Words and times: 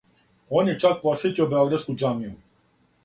Он 0.61 0.71
је 0.71 0.75
чак 0.83 0.97
посетио 1.03 1.47
београдску 1.53 1.97
џамију. 2.05 2.35